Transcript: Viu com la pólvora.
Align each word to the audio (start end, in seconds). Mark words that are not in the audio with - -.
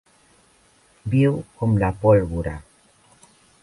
Viu 1.15 1.37
com 1.61 1.79
la 1.85 1.93
pólvora. 2.07 2.59